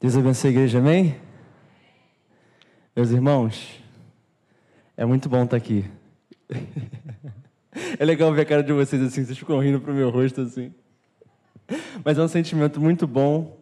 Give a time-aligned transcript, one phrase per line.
[0.00, 1.14] Deus abençoe a igreja, amém?
[2.96, 3.82] Meus irmãos,
[4.96, 5.84] é muito bom estar aqui.
[7.98, 10.72] É legal ver a cara de vocês assim, vocês ficam rindo pro meu rosto assim.
[12.04, 13.56] Mas é um sentimento muito bom.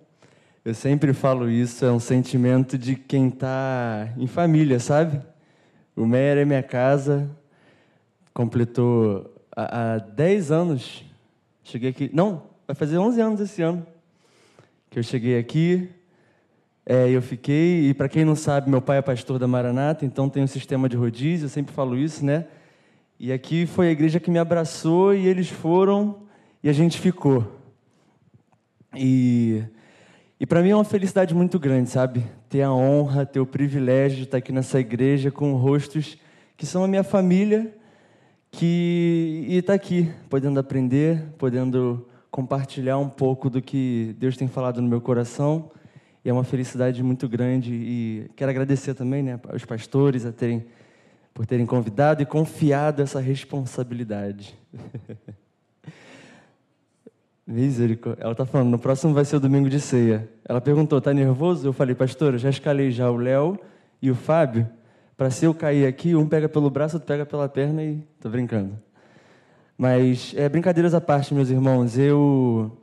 [0.64, 5.20] Eu sempre falo isso, é um sentimento de quem está em família, sabe?
[5.94, 7.28] O Meyer é minha casa,
[8.32, 11.04] completou há 10 anos.
[11.64, 13.86] Cheguei aqui, não, vai fazer 11 anos esse ano
[14.88, 15.90] que eu cheguei aqui.
[16.90, 20.26] É, eu fiquei, e para quem não sabe, meu pai é pastor da Maranata, então
[20.26, 22.46] tem um sistema de rodízio, eu sempre falo isso, né?
[23.20, 26.22] E aqui foi a igreja que me abraçou e eles foram
[26.62, 27.46] e a gente ficou.
[28.96, 29.62] E,
[30.40, 32.24] e para mim é uma felicidade muito grande, sabe?
[32.48, 36.16] Ter a honra, ter o privilégio de estar aqui nessa igreja com rostos
[36.56, 37.70] que são a minha família
[38.50, 44.48] que e estar tá aqui, podendo aprender, podendo compartilhar um pouco do que Deus tem
[44.48, 45.70] falado no meu coração.
[46.28, 50.62] É uma felicidade muito grande e quero agradecer também, né, aos pastores a terem
[51.32, 54.54] por terem convidado e confiado essa responsabilidade.
[57.46, 58.22] Misericórdia.
[58.22, 60.28] Ela está falando, no próximo vai ser o domingo de ceia.
[60.44, 61.66] Ela perguntou, está nervoso?
[61.66, 63.58] Eu falei, pastor, eu já escalei já o Léo
[64.02, 64.68] e o Fábio,
[65.16, 68.04] para se eu cair aqui, um pega pelo braço, outro pega pela perna e...
[68.16, 68.78] Estou brincando.
[69.78, 72.76] Mas, é, brincadeiras à parte, meus irmãos, eu,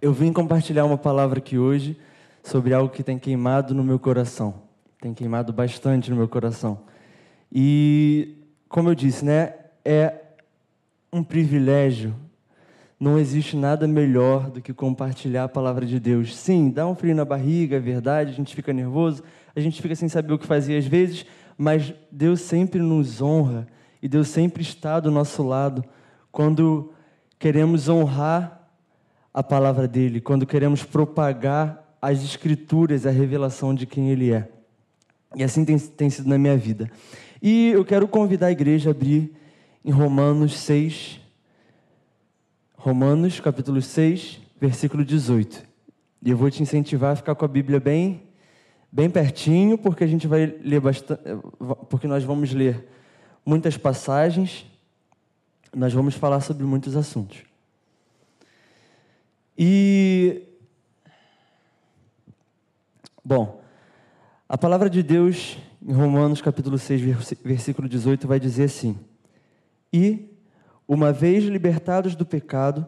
[0.00, 1.98] eu vim compartilhar uma palavra aqui hoje
[2.46, 4.62] sobre algo que tem queimado no meu coração.
[5.00, 6.78] Tem queimado bastante no meu coração.
[7.52, 8.36] E,
[8.68, 10.14] como eu disse, né, é
[11.12, 12.14] um privilégio.
[13.00, 16.36] Não existe nada melhor do que compartilhar a palavra de Deus.
[16.36, 19.24] Sim, dá um frio na barriga, é verdade, a gente fica nervoso,
[19.54, 21.26] a gente fica sem saber o que fazer às vezes,
[21.58, 23.66] mas Deus sempre nos honra
[24.00, 25.84] e Deus sempre está do nosso lado
[26.30, 26.92] quando
[27.40, 28.70] queremos honrar
[29.34, 34.48] a palavra dele, quando queremos propagar as escrituras, a revelação de quem ele é.
[35.34, 36.88] E assim tem, tem sido na minha vida.
[37.42, 39.34] E eu quero convidar a igreja a abrir
[39.84, 41.20] em Romanos 6,
[42.76, 45.66] Romanos capítulo 6, versículo 18.
[46.22, 48.22] E eu vou te incentivar a ficar com a Bíblia bem,
[48.90, 51.20] bem pertinho, porque a gente vai ler bastante,
[51.90, 52.86] porque nós vamos ler
[53.44, 54.64] muitas passagens,
[55.74, 57.38] nós vamos falar sobre muitos assuntos.
[59.58, 60.46] E.
[63.28, 63.60] Bom,
[64.48, 67.00] a palavra de Deus em Romanos capítulo 6,
[67.44, 68.96] versículo 18, vai dizer assim:
[69.92, 70.30] E,
[70.86, 72.86] uma vez libertados do pecado,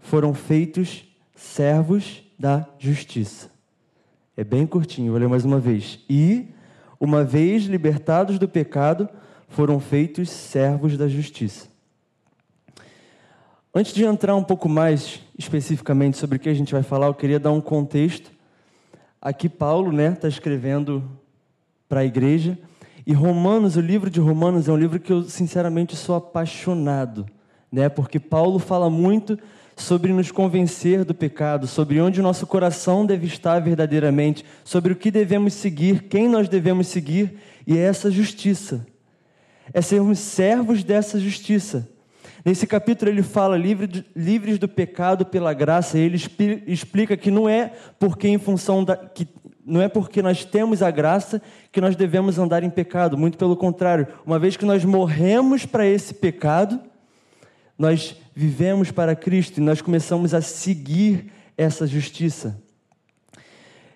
[0.00, 1.04] foram feitos
[1.36, 3.48] servos da justiça.
[4.36, 6.00] É bem curtinho, vou ler mais uma vez.
[6.10, 6.48] E,
[6.98, 9.08] uma vez libertados do pecado,
[9.46, 11.68] foram feitos servos da justiça.
[13.72, 17.14] Antes de entrar um pouco mais especificamente sobre o que a gente vai falar, eu
[17.14, 18.34] queria dar um contexto.
[19.28, 21.02] Aqui Paulo está né, tá escrevendo
[21.88, 22.56] para a igreja,
[23.06, 27.26] e Romanos, o livro de Romanos é um livro que eu sinceramente sou apaixonado,
[27.70, 27.88] né?
[27.88, 29.38] Porque Paulo fala muito
[29.76, 34.96] sobre nos convencer do pecado, sobre onde o nosso coração deve estar verdadeiramente, sobre o
[34.96, 38.86] que devemos seguir, quem nós devemos seguir, e é essa justiça
[39.72, 41.88] é sermos servos dessa justiça.
[42.46, 45.98] Nesse capítulo ele fala livre livres do pecado pela graça.
[45.98, 46.16] Ele
[46.64, 49.26] explica que não é porque em função da que
[49.66, 51.42] não é porque nós temos a graça
[51.72, 53.18] que nós devemos andar em pecado.
[53.18, 56.80] Muito pelo contrário, uma vez que nós morremos para esse pecado,
[57.76, 62.62] nós vivemos para Cristo e nós começamos a seguir essa justiça.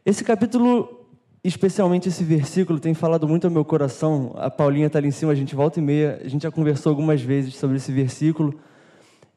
[0.04, 0.99] Esse capítulo
[1.42, 4.34] especialmente esse versículo tem falado muito ao meu coração.
[4.36, 6.90] A Paulinha está ali em cima, a gente volta e meia, a gente já conversou
[6.90, 8.60] algumas vezes sobre esse versículo.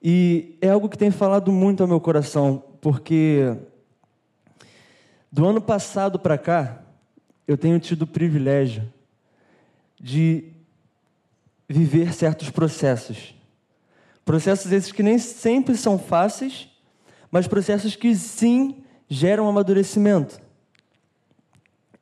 [0.02, 3.56] E é algo que tem falado muito ao meu coração, porque
[5.32, 6.84] do ano passado para cá,
[7.48, 8.84] eu tenho tido o privilégio
[10.00, 10.52] de
[11.68, 13.34] viver certos processos.
[14.26, 16.70] Processos esses que nem sempre são fáceis,
[17.32, 20.43] mas processos que sim geram amadurecimento.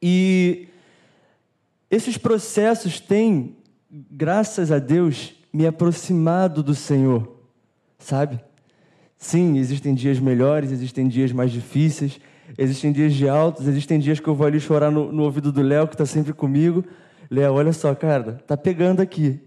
[0.02, 0.68] E
[1.90, 3.56] esses processos têm,
[3.90, 7.38] graças a Deus, me aproximado do Senhor,
[8.00, 8.40] sabe?
[9.18, 12.20] Sim, existem dias melhores, existem dias mais difíceis,
[12.58, 15.62] existem dias de altos, existem dias que eu vou ali chorar no, no ouvido do
[15.62, 16.84] Léo, que está sempre comigo.
[17.30, 19.40] Léo, olha só, cara, tá pegando aqui.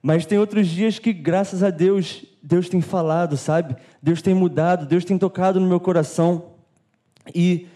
[0.00, 3.76] Mas tem outros dias que, graças a Deus, Deus tem falado, sabe?
[4.02, 6.52] Deus tem mudado, Deus tem tocado no meu coração.
[7.34, 7.66] E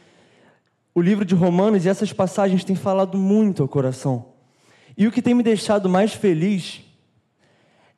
[0.99, 4.27] o livro de Romanos e essas passagens têm falado muito ao coração.
[4.97, 6.81] E o que tem me deixado mais feliz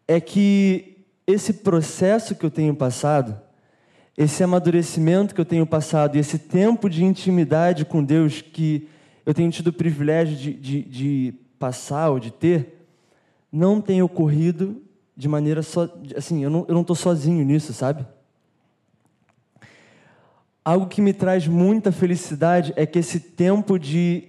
[0.07, 3.41] é que esse processo que eu tenho passado
[4.21, 8.87] esse amadurecimento que eu tenho passado e esse tempo de intimidade com Deus que
[9.25, 12.87] eu tenho tido o privilégio de, de, de passar ou de ter,
[13.51, 14.83] não tem ocorrido
[15.17, 15.89] de maneira só.
[16.15, 18.05] Assim, eu não estou sozinho nisso, sabe?
[20.65, 24.29] Algo que me traz muita felicidade é que esse tempo de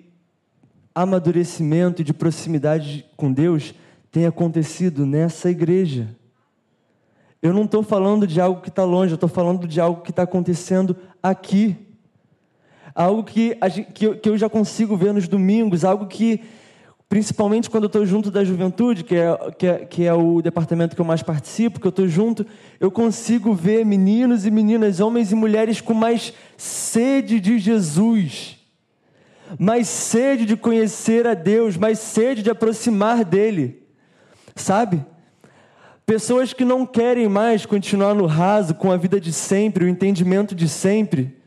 [0.95, 3.73] amadurecimento e de proximidade com Deus
[4.11, 6.15] tem acontecido nessa igreja.
[7.41, 10.11] Eu não estou falando de algo que está longe, eu estou falando de algo que
[10.11, 11.75] está acontecendo aqui.
[12.93, 13.57] Algo que,
[13.93, 16.41] que eu já consigo ver nos domingos, algo que,
[17.11, 20.95] principalmente quando eu estou junto da juventude, que é, que, é, que é o departamento
[20.95, 22.47] que eu mais participo, que eu estou junto,
[22.79, 28.57] eu consigo ver meninos e meninas, homens e mulheres com mais sede de Jesus,
[29.59, 33.83] mais sede de conhecer a Deus, mais sede de aproximar dEle,
[34.55, 35.05] sabe?
[36.05, 40.55] Pessoas que não querem mais continuar no raso com a vida de sempre, o entendimento
[40.55, 41.41] de sempre.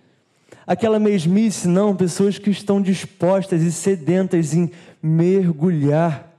[0.67, 4.71] Aquela mesmice, não, pessoas que estão dispostas e sedentas em
[5.05, 6.33] mergulhar.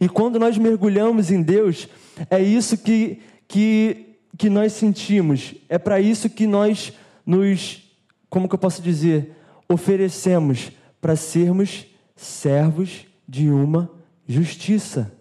[0.00, 1.86] E quando nós mergulhamos em Deus,
[2.30, 6.94] é isso que, que, que nós sentimos, é para isso que nós
[7.26, 7.82] nos,
[8.30, 9.36] como que eu posso dizer,
[9.68, 11.84] oferecemos para sermos
[12.14, 13.90] servos de uma
[14.26, 15.12] justiça.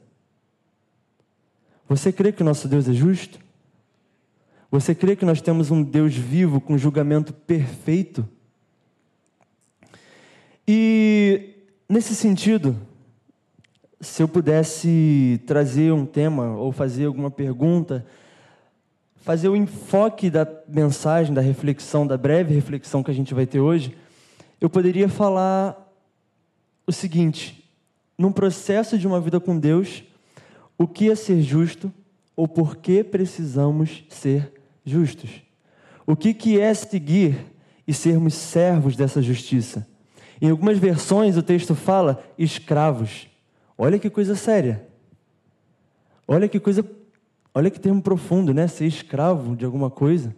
[1.90, 3.40] Você crê que o nosso Deus é justo?
[4.72, 8.28] Você crê que nós temos um Deus vivo com julgamento perfeito?
[10.68, 11.55] E
[11.88, 12.76] nesse sentido,
[14.02, 18.06] se eu pudesse trazer um tema ou fazer alguma pergunta,
[19.18, 23.60] fazer o enfoque da mensagem, da reflexão, da breve reflexão que a gente vai ter
[23.60, 23.96] hoje,
[24.60, 25.94] eu poderia falar
[26.86, 27.68] o seguinte:
[28.18, 30.04] num processo de uma vida com Deus,
[30.78, 31.92] o que é ser justo
[32.36, 34.52] ou por que precisamos ser
[34.86, 35.30] justos.
[36.06, 37.36] O que, que é seguir
[37.88, 39.88] e sermos servos dessa justiça?
[40.42, 43.28] Em algumas versões o texto fala escravos.
[43.78, 44.88] Olha que coisa séria.
[46.28, 46.84] Olha que coisa,
[47.54, 48.68] olha que termo profundo, né?
[48.68, 50.36] Ser escravo de alguma coisa.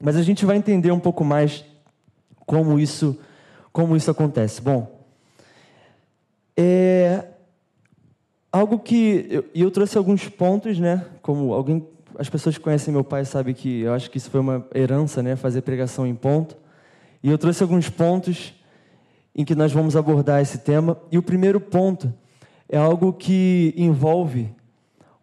[0.00, 1.64] Mas a gente vai entender um pouco mais
[2.46, 3.18] como isso,
[3.72, 4.60] como isso acontece.
[4.60, 5.00] Bom,
[6.56, 7.24] é,
[8.54, 9.26] Algo que.
[9.28, 11.04] Eu, eu trouxe alguns pontos, né?
[11.20, 11.84] Como alguém.
[12.16, 15.24] As pessoas que conhecem meu pai sabem que eu acho que isso foi uma herança,
[15.24, 15.34] né?
[15.34, 16.56] Fazer pregação em ponto.
[17.20, 18.54] E eu trouxe alguns pontos
[19.34, 20.96] em que nós vamos abordar esse tema.
[21.10, 22.12] E o primeiro ponto
[22.68, 24.54] é algo que envolve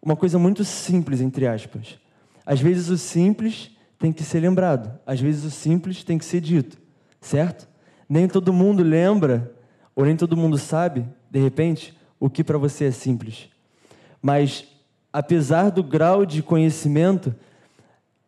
[0.02, 1.98] uma coisa muito simples, entre aspas.
[2.44, 6.40] Às vezes o simples tem que ser lembrado, às vezes o simples tem que ser
[6.40, 6.76] dito,
[7.20, 7.68] certo?
[8.08, 9.54] Nem todo mundo lembra,
[9.94, 13.48] ou nem todo mundo sabe, de repente, o que para você é simples.
[14.20, 14.64] Mas,
[15.12, 17.32] apesar do grau de conhecimento,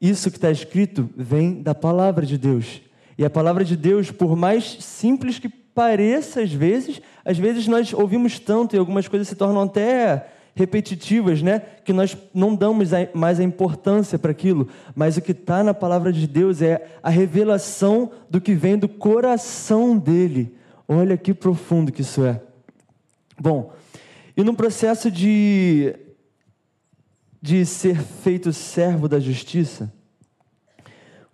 [0.00, 2.80] isso que está escrito vem da palavra de Deus.
[3.18, 7.92] E a palavra de Deus, por mais simples que pareça às vezes, às vezes nós
[7.92, 11.58] ouvimos tanto e algumas coisas se tornam até repetitivas, né?
[11.84, 14.68] Que nós não damos mais a importância para aquilo.
[14.94, 18.88] Mas o que está na palavra de Deus é a revelação do que vem do
[18.88, 20.56] coração dele.
[20.86, 22.40] Olha que profundo que isso é.
[23.40, 23.72] Bom,
[24.36, 25.94] e no processo de,
[27.42, 29.92] de ser feito servo da justiça,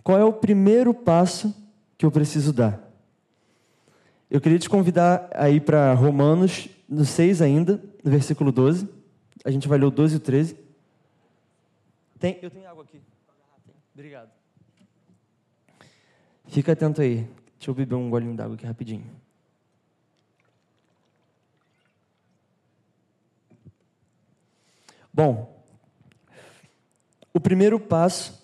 [0.02, 1.54] qual é o primeiro passo
[1.98, 2.89] que eu preciso dar?
[4.30, 8.88] Eu queria te convidar aí para Romanos, no 6 ainda, no versículo 12.
[9.44, 10.56] A gente vai ler o 12 e o 13.
[12.16, 13.00] Tem, eu tenho água aqui.
[13.92, 14.30] Obrigado.
[16.46, 17.28] Fica atento aí.
[17.58, 19.04] Deixa eu beber um golinho d'água aqui rapidinho.
[25.12, 25.60] Bom,
[27.34, 28.40] o primeiro passo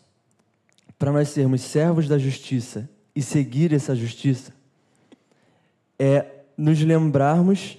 [0.98, 4.55] para nós sermos servos da justiça e seguir essa justiça
[5.98, 6.26] é
[6.56, 7.78] nos lembrarmos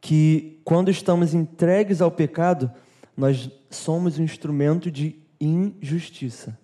[0.00, 2.70] que quando estamos entregues ao pecado,
[3.16, 6.58] nós somos um instrumento de injustiça.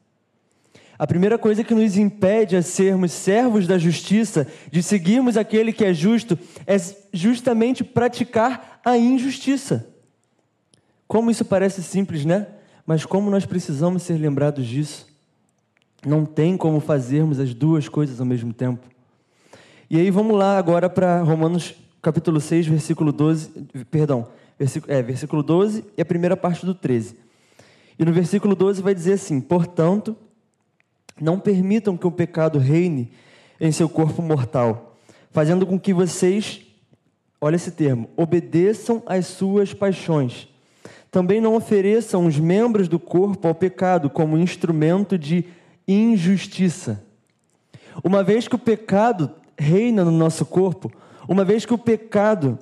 [0.99, 5.85] A primeira coisa que nos impede a sermos servos da justiça, de seguirmos aquele que
[5.85, 6.76] é justo, é
[7.12, 9.87] justamente praticar a injustiça.
[11.07, 12.47] Como isso parece simples, né?
[12.87, 15.07] Mas como nós precisamos ser lembrados disso.
[16.05, 18.87] Não tem como fazermos as duas coisas ao mesmo tempo.
[19.88, 23.50] E aí vamos lá agora para Romanos capítulo 6, versículo 12,
[23.90, 24.26] perdão,
[24.59, 27.16] versículo, é, versículo 12 e a primeira parte do 13.
[27.99, 30.16] E no versículo 12 vai dizer assim: Portanto,
[31.21, 33.12] não permitam que o pecado reine
[33.61, 34.97] em seu corpo mortal,
[35.31, 36.62] fazendo com que vocês,
[37.40, 40.49] olha esse termo, obedeçam às suas paixões
[41.16, 45.47] também não ofereçam os membros do corpo ao pecado como instrumento de
[45.88, 47.02] injustiça.
[48.05, 50.91] Uma vez que o pecado reina no nosso corpo,
[51.29, 52.59] uma vez que o pecado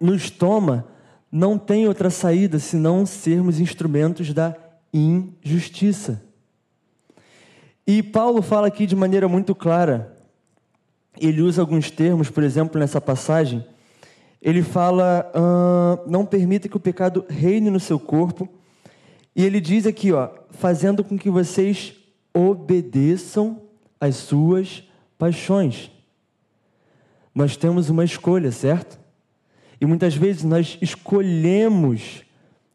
[0.00, 0.86] nos toma,
[1.30, 4.54] não tem outra saída senão sermos instrumentos da
[4.92, 6.22] injustiça.
[7.86, 10.18] E Paulo fala aqui de maneira muito clara.
[11.18, 13.64] Ele usa alguns termos, por exemplo, nessa passagem.
[14.40, 18.48] Ele fala: ah, não permita que o pecado reine no seu corpo.
[19.34, 21.94] E ele diz aqui, ó, fazendo com que vocês
[22.34, 23.62] obedeçam
[23.98, 24.84] às suas
[25.22, 25.88] paixões.
[27.32, 28.98] Nós temos uma escolha, certo?
[29.80, 32.24] E muitas vezes nós escolhemos,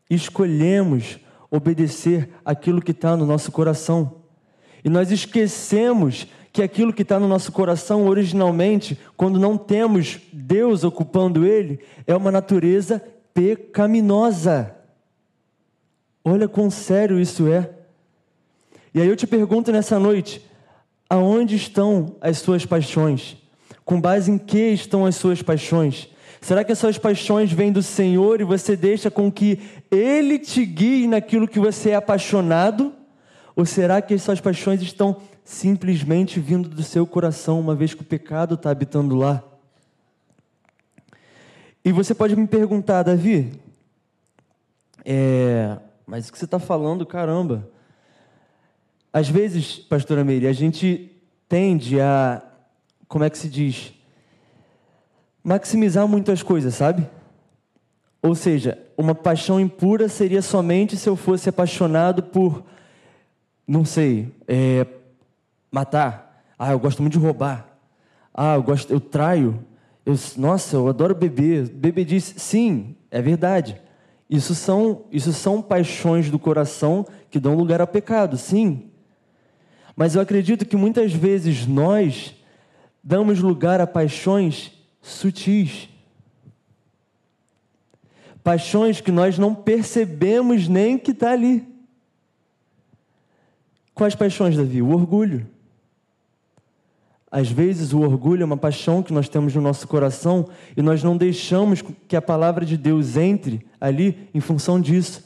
[0.10, 1.20] escolhemos
[1.52, 4.22] obedecer aquilo que está no nosso coração.
[4.82, 10.86] E nós esquecemos que aquilo que está no nosso coração originalmente, quando não temos Deus
[10.86, 14.74] ocupando ele, é uma natureza pecaminosa.
[16.24, 17.70] Olha quão sério isso é.
[18.94, 20.47] E aí eu te pergunto nessa noite:
[21.10, 23.38] aonde estão as suas paixões?
[23.86, 26.10] Com base em que estão as suas paixões?
[26.42, 29.60] Será que as suas paixões vêm do Senhor e você deixa com que
[29.90, 32.94] Ele te guie naquilo que você é apaixonado?
[33.56, 38.02] Ou será que as suas paixões estão simplesmente vindo do seu coração, uma vez que
[38.02, 39.44] o pecado está habitando lá?
[41.84, 43.54] E você pode me perguntar, Davi,
[45.06, 47.70] é, mas o que você está falando, caramba?
[49.18, 51.10] Às vezes, pastora Meire, a gente
[51.50, 52.40] tende a,
[53.08, 53.92] como é que se diz?
[55.44, 57.10] Maximizar muitas coisas, sabe?
[58.22, 62.64] Ou seja, uma paixão impura seria somente se eu fosse apaixonado por,
[63.68, 64.86] não sei, é,
[65.72, 66.44] matar.
[66.56, 67.68] Ah, eu gosto muito de roubar.
[68.32, 69.66] Ah, eu gosto, eu traio.
[70.06, 71.68] Eu, nossa, eu adoro beber.
[71.70, 73.82] Beber diz, sim, é verdade.
[74.30, 78.92] Isso são, isso são paixões do coração que dão lugar ao pecado, sim.
[79.98, 82.36] Mas eu acredito que muitas vezes nós
[83.04, 85.90] damos lugar a paixões sutis.
[88.44, 91.68] Paixões que nós não percebemos nem que está ali.
[93.96, 94.84] Quais paixões, Davi?
[94.84, 95.48] O orgulho.
[97.32, 101.04] Às vezes, o orgulho é uma paixão que nós temos no nosso coração e nós
[101.04, 105.26] não deixamos que a palavra de Deus entre ali em função disso.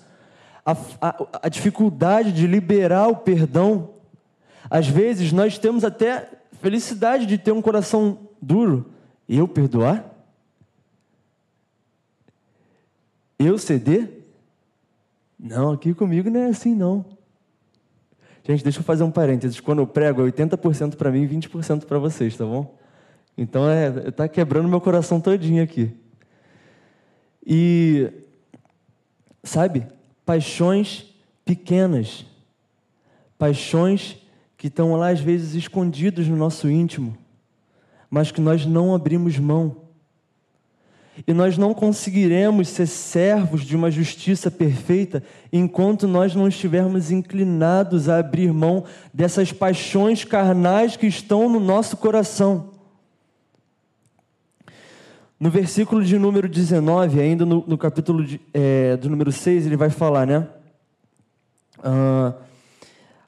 [0.65, 3.90] A, a, a dificuldade de liberar o perdão
[4.70, 6.30] às vezes nós temos até
[6.62, 8.91] felicidade de ter um coração duro.
[9.27, 10.06] Eu perdoar?
[13.39, 14.25] Eu ceder?
[15.39, 17.03] Não, aqui comigo não é assim não.
[18.44, 19.60] Gente, deixa eu fazer um parênteses.
[19.60, 22.77] Quando eu prego, é 80% para mim e 20% para vocês, tá bom?
[23.38, 25.91] Então é, tá quebrando meu coração todinho aqui.
[27.46, 28.12] E
[29.44, 29.88] sabe,
[30.25, 31.06] paixões
[31.44, 32.25] pequenas,
[33.38, 34.20] paixões
[34.62, 37.18] que estão lá às vezes escondidos no nosso íntimo,
[38.12, 39.75] mas que nós não abrimos mão.
[41.25, 48.08] E nós não conseguiremos ser servos de uma justiça perfeita enquanto nós não estivermos inclinados
[48.08, 52.70] a abrir mão dessas paixões carnais que estão no nosso coração.
[55.39, 59.75] No versículo de número 19, ainda no, no capítulo de, é, do número 6, ele
[59.75, 60.48] vai falar, né?
[61.84, 62.36] Ah,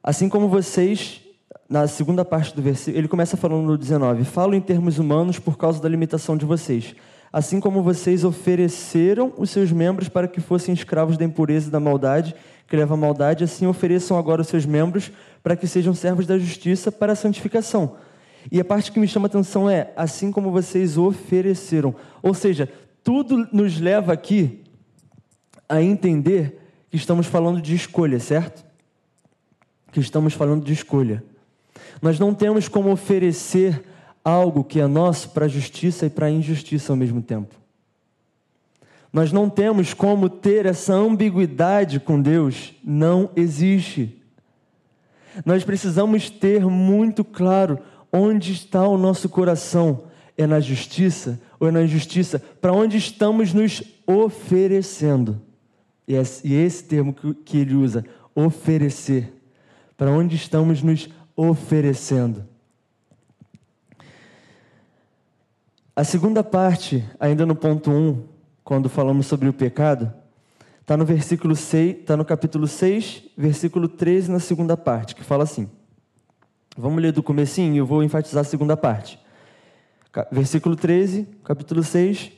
[0.03, 1.22] assim como vocês
[1.69, 5.57] na segunda parte do versículo, ele começa falando no 19: Falo em termos humanos por
[5.57, 6.95] causa da limitação de vocês.
[7.31, 11.79] Assim como vocês ofereceram os seus membros para que fossem escravos da impureza e da
[11.79, 12.35] maldade,
[12.67, 16.37] que leva à maldade, assim ofereçam agora os seus membros para que sejam servos da
[16.37, 17.95] justiça para a santificação.
[18.51, 21.95] E a parte que me chama a atenção é: assim como vocês ofereceram.
[22.21, 22.69] Ou seja,
[23.03, 24.61] tudo nos leva aqui
[25.67, 26.59] a entender
[26.91, 28.63] que estamos falando de escolha, certo?
[29.91, 31.23] Que estamos falando de escolha.
[32.03, 33.81] Nós não temos como oferecer
[34.25, 37.55] algo que é nosso para a justiça e para a injustiça ao mesmo tempo.
[39.13, 44.21] Nós não temos como ter essa ambiguidade com Deus, não existe.
[45.45, 47.79] Nós precisamos ter muito claro
[48.11, 50.03] onde está o nosso coração.
[50.37, 52.37] É na justiça ou é na injustiça?
[52.59, 55.39] Para onde estamos nos oferecendo?
[56.05, 58.03] E esse, esse termo que ele usa,
[58.35, 59.31] oferecer.
[59.95, 61.22] Para onde estamos nos oferecendo.
[65.95, 68.23] A segunda parte, ainda no ponto 1, um,
[68.63, 70.11] quando falamos sobre o pecado,
[70.81, 75.43] está no versículo 6, está no capítulo 6, versículo 13, na segunda parte, que fala
[75.43, 75.69] assim.
[76.75, 79.19] Vamos ler do comecinho, eu vou enfatizar a segunda parte.
[80.31, 82.31] Versículo 13, capítulo 6.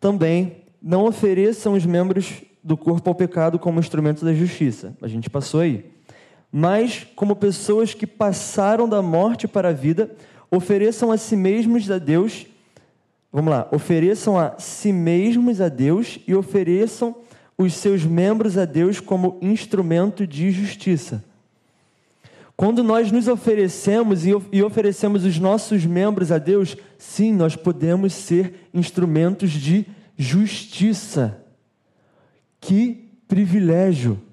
[0.00, 4.96] Também não ofereçam os membros do corpo ao pecado como instrumento da justiça.
[5.02, 5.97] A gente passou aí.
[6.50, 10.10] Mas, como pessoas que passaram da morte para a vida,
[10.50, 12.46] ofereçam a si mesmos a Deus.
[13.32, 17.14] Vamos lá, ofereçam a si mesmos a Deus e ofereçam
[17.56, 21.22] os seus membros a Deus como instrumento de justiça.
[22.56, 28.68] Quando nós nos oferecemos e oferecemos os nossos membros a Deus, sim, nós podemos ser
[28.74, 29.86] instrumentos de
[30.16, 31.40] justiça.
[32.60, 34.27] Que privilégio!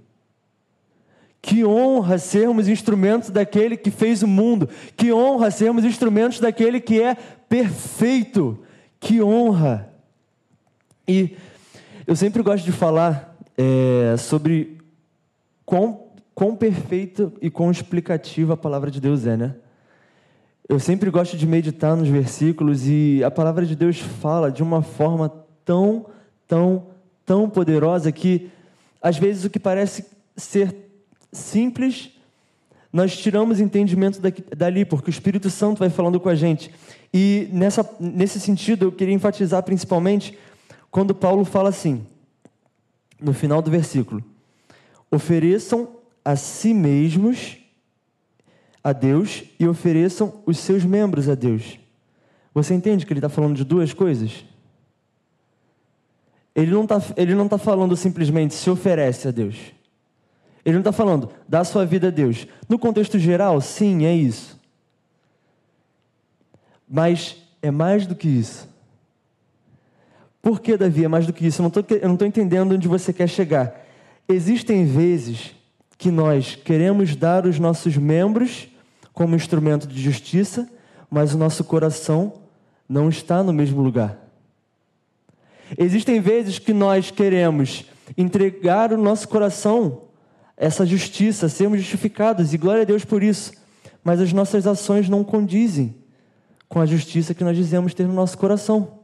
[1.46, 4.68] Que honra sermos instrumentos daquele que fez o mundo.
[4.98, 8.58] Que honra sermos instrumentos daquele que é perfeito.
[9.00, 9.94] Que honra!
[11.08, 11.38] E
[12.08, 14.80] eu sempre gosto de falar é, sobre
[15.64, 19.54] quão, quão perfeita e quão explicativa a palavra de Deus é, né?
[20.68, 24.82] Eu sempre gosto de meditar nos versículos e a palavra de Deus fala de uma
[24.82, 25.32] forma
[25.64, 26.08] tão,
[26.48, 26.88] tão,
[27.24, 28.50] tão poderosa que
[29.00, 30.85] às vezes o que parece ser
[31.36, 32.10] simples,
[32.92, 34.22] nós tiramos entendimento
[34.56, 36.72] dali, porque o Espírito Santo vai falando com a gente.
[37.13, 40.38] E nessa, nesse sentido, eu queria enfatizar principalmente
[40.89, 42.06] quando Paulo fala assim,
[43.20, 44.24] no final do versículo:
[45.12, 45.89] ofereçam
[46.24, 47.58] a si mesmos
[48.82, 51.77] a Deus e ofereçam os seus membros a Deus.
[52.54, 54.46] Você entende que ele está falando de duas coisas?
[56.56, 57.01] Ele não está
[57.50, 59.75] tá falando simplesmente se oferece a Deus.
[60.65, 62.48] Ele não está falando, dá sua vida a Deus.
[62.67, 64.60] No contexto geral, sim, é isso.
[66.89, 68.67] Mas é mais do que isso.
[70.41, 71.62] Por que, Davi, é mais do que isso?
[71.62, 71.72] Eu
[72.07, 73.86] não estou entendendo onde você quer chegar.
[74.27, 75.55] Existem vezes
[75.98, 78.67] que nós queremos dar os nossos membros
[79.13, 80.67] como instrumento de justiça,
[81.10, 82.34] mas o nosso coração
[82.89, 84.17] não está no mesmo lugar.
[85.77, 87.86] Existem vezes que nós queremos
[88.17, 90.04] entregar o nosso coração
[90.57, 93.51] essa justiça, sermos justificados, e glória a Deus por isso.
[94.03, 95.95] Mas as nossas ações não condizem
[96.69, 99.00] com a justiça que nós dizemos ter no nosso coração.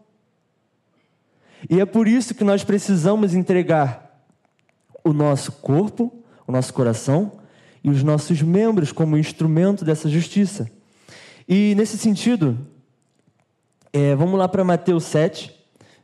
[1.69, 4.23] E é por isso que nós precisamos entregar
[5.03, 7.39] o nosso corpo, o nosso coração
[7.83, 10.69] e os nossos membros como instrumento dessa justiça.
[11.47, 12.57] E nesse sentido,
[13.91, 15.53] é, vamos lá para Mateus 7,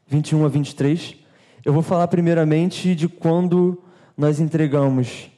[0.07, 1.15] 21 a 23.
[1.63, 3.81] Eu vou falar primeiramente de quando
[4.15, 5.29] nós entregamos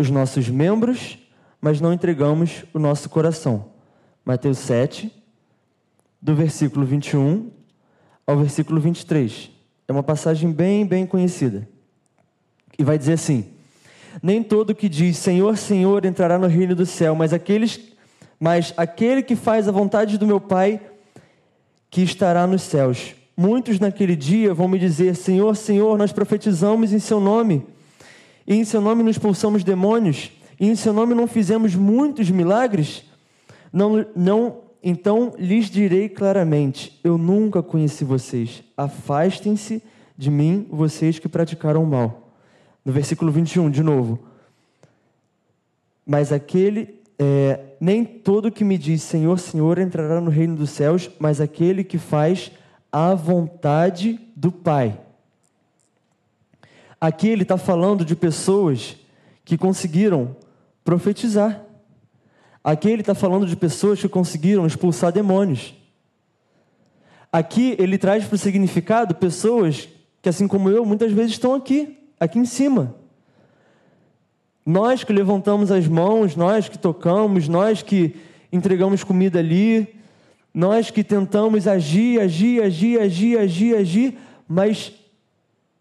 [0.00, 1.18] os nossos membros,
[1.60, 3.66] mas não entregamos o nosso coração.
[4.24, 5.12] Mateus 7,
[6.20, 7.50] do versículo 21
[8.26, 9.50] ao versículo 23.
[9.86, 11.68] É uma passagem bem, bem conhecida.
[12.78, 13.52] E vai dizer assim:
[14.22, 17.90] Nem todo que diz Senhor, Senhor entrará no reino do céu, mas aqueles
[18.42, 20.80] mas aquele que faz a vontade do meu Pai
[21.90, 23.14] que estará nos céus.
[23.36, 27.66] Muitos naquele dia vão me dizer: Senhor, Senhor, nós profetizamos em seu nome
[28.50, 33.04] e em seu nome não expulsamos demônios, e em seu nome não fizemos muitos milagres,
[33.72, 38.64] não, não, então lhes direi claramente: eu nunca conheci vocês.
[38.76, 39.80] Afastem-se
[40.18, 42.32] de mim, vocês que praticaram o mal.
[42.84, 44.18] No versículo 21, de novo.
[46.04, 51.08] Mas aquele, é, nem todo que me diz Senhor, Senhor entrará no reino dos céus,
[51.20, 52.50] mas aquele que faz
[52.90, 54.98] a vontade do Pai.
[57.00, 58.96] Aqui ele está falando de pessoas
[59.44, 60.36] que conseguiram
[60.84, 61.64] profetizar.
[62.62, 65.74] Aqui ele está falando de pessoas que conseguiram expulsar demônios.
[67.32, 69.88] Aqui ele traz para o significado pessoas
[70.20, 72.94] que, assim como eu, muitas vezes estão aqui, aqui em cima.
[74.66, 78.14] Nós que levantamos as mãos, nós que tocamos, nós que
[78.52, 79.96] entregamos comida ali,
[80.52, 84.92] nós que tentamos agir, agir, agir, agir, agir, agir, mas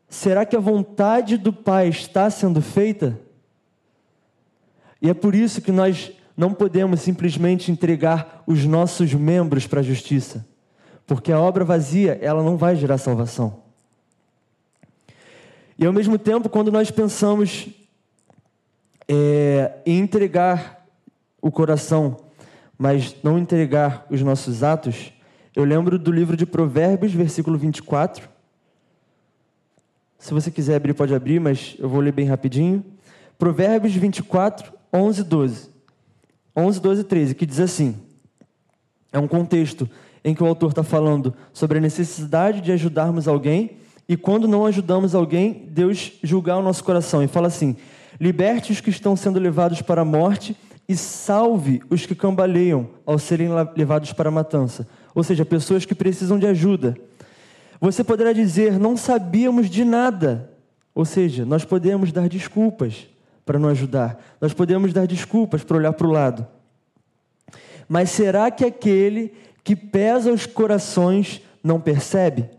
[0.09, 3.19] Será que a vontade do Pai está sendo feita?
[4.99, 9.83] E é por isso que nós não podemos simplesmente entregar os nossos membros para a
[9.83, 10.45] justiça,
[11.05, 13.61] porque a obra vazia, ela não vai gerar salvação.
[15.77, 17.67] E ao mesmo tempo, quando nós pensamos
[19.07, 20.85] é, em entregar
[21.41, 22.17] o coração,
[22.77, 25.13] mas não entregar os nossos atos,
[25.55, 28.29] eu lembro do livro de Provérbios, versículo 24,
[30.19, 32.83] se você quiser abrir, pode abrir, mas eu vou ler bem rapidinho.
[33.37, 35.69] Provérbios 24, 11 12.
[36.55, 37.95] 11, 12 e 13, que diz assim:
[39.11, 39.89] é um contexto
[40.23, 43.77] em que o autor está falando sobre a necessidade de ajudarmos alguém
[44.09, 47.23] e quando não ajudamos alguém, Deus julgar o nosso coração.
[47.23, 47.77] E fala assim:
[48.19, 53.19] liberte os que estão sendo levados para a morte e salve os que cambaleiam ao
[53.19, 54.87] serem levados para a matança.
[55.13, 56.97] Ou seja, pessoas que precisam de ajuda.
[57.79, 60.49] Você poderá dizer: não sabíamos de nada.
[60.93, 63.07] Ou seja, nós podemos dar desculpas
[63.45, 66.45] para não ajudar, nós podemos dar desculpas para olhar para o lado.
[67.87, 72.49] Mas será que aquele que pesa os corações não percebe?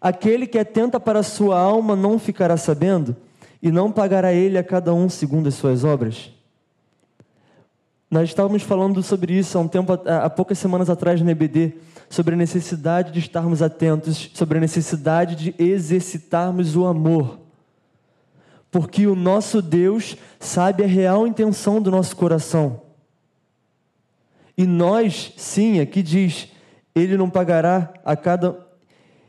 [0.00, 3.16] Aquele que atenta para a sua alma não ficará sabendo?
[3.60, 6.30] E não pagará ele a cada um segundo as suas obras?
[8.08, 11.74] Nós estávamos falando sobre isso há um tempo, há poucas semanas atrás no EBD,
[12.08, 17.38] sobre a necessidade de estarmos atentos, sobre a necessidade de exercitarmos o amor.
[18.70, 22.82] Porque o nosso Deus sabe a real intenção do nosso coração.
[24.56, 26.48] E nós, sim, aqui diz,
[26.94, 28.66] ele não pagará a cada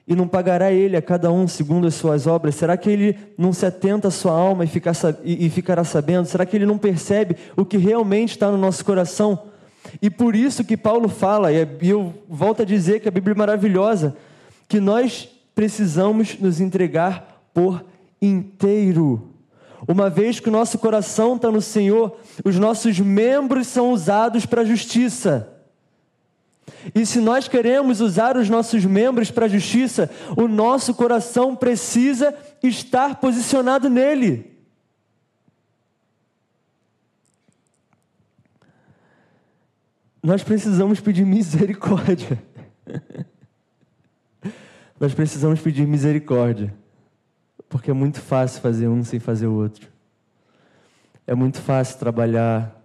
[0.08, 2.56] e não pagará ele a cada um segundo as suas obras?
[2.56, 6.26] Será que ele não se atenta à sua alma e, ficar, e ficará sabendo?
[6.28, 9.46] Será que ele não percebe o que realmente está no nosso coração?
[10.02, 13.38] E por isso que Paulo fala, e eu volto a dizer que a Bíblia é
[13.38, 14.15] maravilhosa,
[14.67, 17.84] que nós precisamos nos entregar por
[18.21, 19.30] inteiro.
[19.88, 24.62] Uma vez que o nosso coração está no Senhor, os nossos membros são usados para
[24.62, 25.54] a justiça.
[26.93, 32.36] E se nós queremos usar os nossos membros para a justiça, o nosso coração precisa
[32.62, 34.57] estar posicionado nele.
[40.28, 42.38] Nós precisamos pedir misericórdia.
[45.00, 46.76] nós precisamos pedir misericórdia.
[47.70, 49.88] Porque é muito fácil fazer um sem fazer o outro.
[51.26, 52.76] É muito fácil trabalhar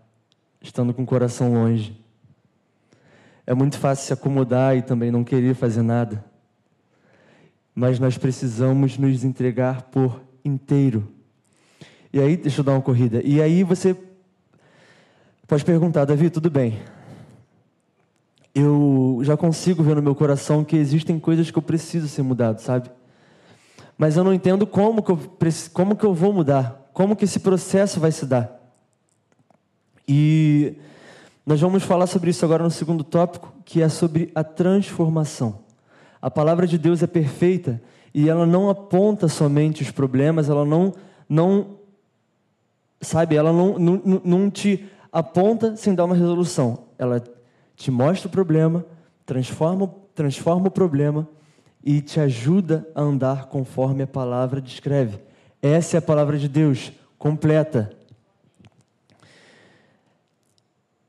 [0.60, 2.00] estando com o coração longe.
[3.44, 6.24] É muito fácil se acomodar e também não querer fazer nada.
[7.74, 11.08] Mas nós precisamos nos entregar por inteiro.
[12.12, 13.20] E aí, deixa eu dar uma corrida.
[13.24, 13.96] E aí você
[15.48, 16.78] pode perguntar, Davi, tudo bem.
[18.54, 22.60] Eu já consigo ver no meu coração que existem coisas que eu preciso ser mudado,
[22.60, 22.90] sabe?
[23.96, 25.18] Mas eu não entendo como que eu,
[25.72, 28.60] como que eu vou mudar, como que esse processo vai se dar.
[30.06, 30.74] E
[31.46, 35.60] nós vamos falar sobre isso agora no segundo tópico, que é sobre a transformação.
[36.20, 37.82] A palavra de Deus é perfeita
[38.14, 40.92] e ela não aponta somente os problemas, ela não,
[41.28, 41.78] não
[43.00, 46.84] sabe, ela não, não, não te aponta sem dar uma resolução.
[46.98, 47.22] Ela
[47.82, 48.86] te mostra o problema,
[49.26, 51.28] transforma, transforma o problema
[51.82, 55.18] e te ajuda a andar conforme a palavra descreve.
[55.60, 57.90] Essa é a palavra de Deus, completa,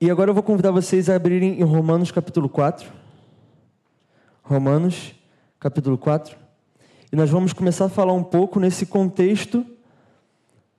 [0.01, 2.91] E agora eu vou convidar vocês a abrirem em Romanos capítulo 4.
[4.43, 5.15] Romanos
[5.57, 6.35] capítulo 4.
[7.09, 9.65] E nós vamos começar a falar um pouco nesse contexto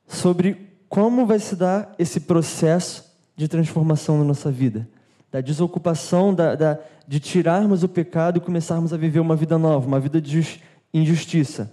[0.06, 4.86] sobre como vai se dar esse processo de transformação na nossa vida.
[5.34, 9.84] Da desocupação, da, da, de tirarmos o pecado e começarmos a viver uma vida nova,
[9.84, 10.60] uma vida de
[10.92, 11.72] injustiça.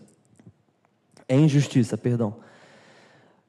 [1.30, 2.38] É injustiça, perdão.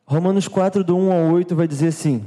[0.04, 2.26] Romanos 4, do 1 ao 8, vai dizer assim: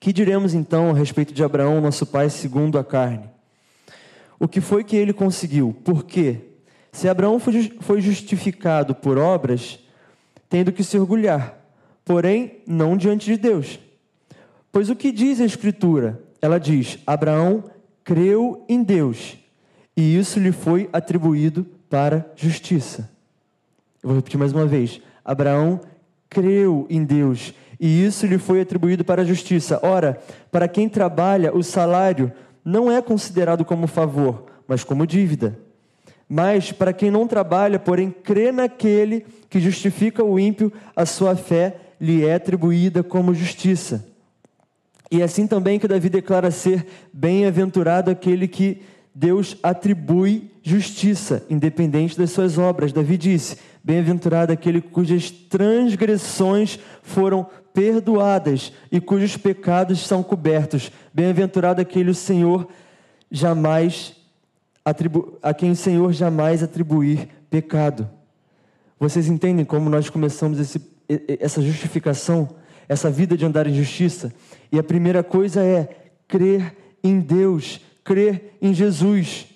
[0.00, 3.30] que diremos então a respeito de Abraão, nosso pai, segundo a carne?
[4.36, 5.72] O que foi que ele conseguiu?
[5.84, 6.40] Por quê?
[6.90, 9.78] Se Abraão foi justificado por obras,
[10.48, 11.56] tendo que se orgulhar,
[12.04, 13.78] porém não diante de Deus.
[14.72, 16.23] Pois o que diz a Escritura?
[16.44, 17.64] Ela diz: Abraão
[18.04, 19.38] creu em Deus,
[19.96, 23.10] e isso lhe foi atribuído para justiça.
[24.02, 25.80] Eu vou repetir mais uma vez: Abraão
[26.28, 29.80] creu em Deus, e isso lhe foi atribuído para justiça.
[29.82, 30.20] Ora,
[30.52, 32.30] para quem trabalha, o salário
[32.62, 35.58] não é considerado como favor, mas como dívida.
[36.28, 41.76] Mas para quem não trabalha, porém crê naquele que justifica o ímpio, a sua fé
[41.98, 44.12] lhe é atribuída como justiça.
[45.10, 48.82] E assim também que Davi declara ser bem-aventurado aquele que
[49.14, 52.92] Deus atribui justiça, independente das suas obras.
[52.92, 60.90] Davi disse: Bem-aventurado aquele cujas transgressões foram perdoadas e cujos pecados são cobertos.
[61.12, 62.68] Bem-aventurado aquele o Senhor
[63.30, 64.16] jamais
[64.84, 65.38] atribu...
[65.42, 68.08] a quem o Senhor jamais atribuir pecado.
[68.98, 70.80] Vocês entendem como nós começamos esse,
[71.40, 72.48] essa justificação,
[72.88, 74.32] essa vida de andar em justiça?
[74.70, 79.46] E a primeira coisa é crer em Deus, crer em Jesus.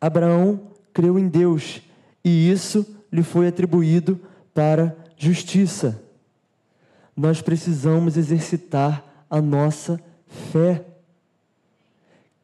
[0.00, 0.60] Abraão
[0.92, 1.82] creu em Deus
[2.24, 4.20] e isso lhe foi atribuído
[4.54, 6.02] para justiça.
[7.16, 10.00] Nós precisamos exercitar a nossa
[10.52, 10.84] fé.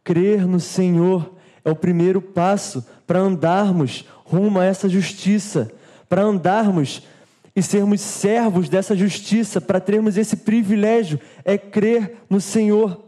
[0.04, 5.70] Crer no Senhor é o primeiro passo para andarmos rumo a essa justiça,
[6.08, 7.02] para andarmos
[7.56, 13.02] e sermos servos dessa justiça, para termos esse privilégio, é crer no Senhor.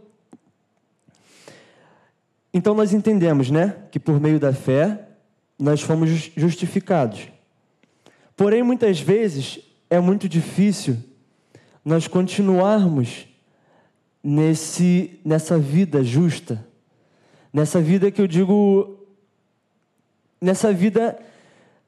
[2.52, 5.06] Então nós entendemos, né, que por meio da fé
[5.58, 7.28] nós fomos justificados.
[8.34, 10.96] Porém, muitas vezes é muito difícil
[11.84, 13.26] nós continuarmos
[14.24, 16.64] nesse, nessa vida justa,
[17.52, 19.06] nessa vida que eu digo,
[20.40, 21.18] nessa vida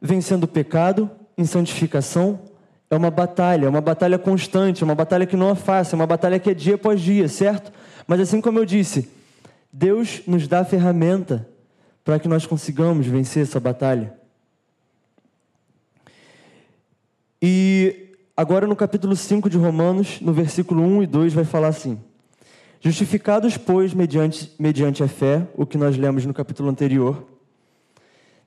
[0.01, 2.50] vencendo o pecado, em santificação,
[2.90, 5.96] é uma batalha, é uma batalha constante, é uma batalha que não é fácil, é
[5.96, 7.72] uma batalha que é dia após dia, certo?
[8.05, 9.09] Mas assim como eu disse,
[9.72, 11.48] Deus nos dá a ferramenta
[12.05, 14.12] para que nós consigamos vencer essa batalha.
[17.40, 22.00] E agora no capítulo 5 de Romanos, no versículo 1 e 2, vai falar assim:
[22.81, 27.24] Justificados, pois, mediante, mediante a fé, o que nós lemos no capítulo anterior,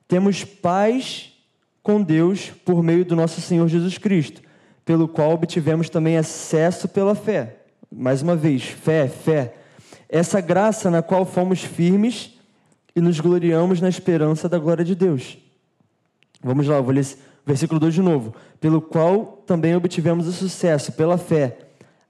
[0.06, 1.33] temos paz
[1.84, 4.40] com Deus por meio do nosso Senhor Jesus Cristo,
[4.86, 7.58] pelo qual obtivemos também acesso pela fé.
[7.92, 9.54] Mais uma vez, fé, fé.
[10.08, 12.38] Essa graça na qual fomos firmes
[12.96, 15.36] e nos gloriamos na esperança da glória de Deus.
[16.42, 17.06] Vamos lá, vou ler
[17.44, 18.34] versículo 2 de novo.
[18.58, 21.58] Pelo qual também obtivemos o sucesso pela fé,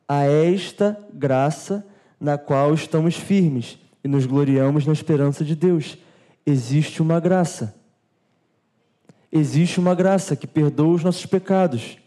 [0.09, 1.85] a esta graça
[2.21, 5.99] na qual estamos firmes e nos gloriamos na esperança de Deus.
[6.47, 7.75] Existe uma graça
[9.35, 11.99] existe uma graça que perdoa os nossos pecados.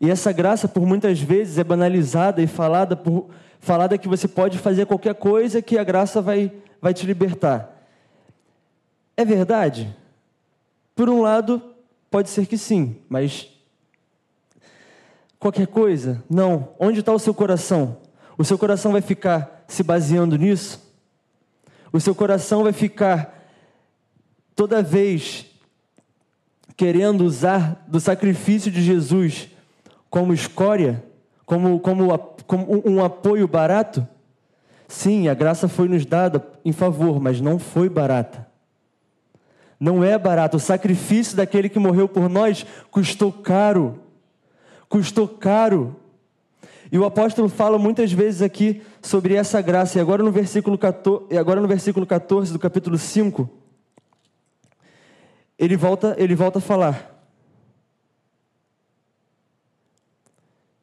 [0.00, 4.58] E essa graça, por muitas vezes, é banalizada e falada, por, falada que você pode
[4.58, 7.72] fazer qualquer coisa que a graça vai, vai te libertar.
[9.16, 9.96] É verdade?
[10.94, 11.62] Por um lado,
[12.10, 13.48] pode ser que sim, mas
[15.38, 16.22] qualquer coisa?
[16.28, 16.74] Não.
[16.80, 17.98] Onde está o seu coração?
[18.36, 20.84] O seu coração vai ficar se baseando nisso?
[21.92, 23.48] O seu coração vai ficar
[24.54, 25.55] toda vez
[26.76, 29.48] querendo usar do sacrifício de Jesus
[30.10, 31.02] como escória,
[31.44, 34.06] como, como, como um apoio barato?
[34.88, 38.46] Sim, a graça foi nos dada em favor, mas não foi barata.
[39.78, 40.56] Não é barato.
[40.56, 43.98] O sacrifício daquele que morreu por nós custou caro.
[44.88, 45.96] Custou caro.
[46.90, 49.98] E o apóstolo fala muitas vezes aqui sobre essa graça.
[49.98, 53.48] E agora no versículo 14, agora no versículo 14 do capítulo 5,
[55.58, 57.14] ele volta, ele volta a falar.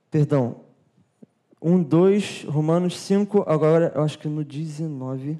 [0.09, 0.57] Perdão.
[1.62, 5.39] 1, 2, Romanos 5, agora eu acho que no 19.